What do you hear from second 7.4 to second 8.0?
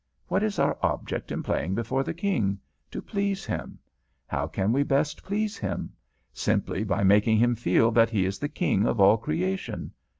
feel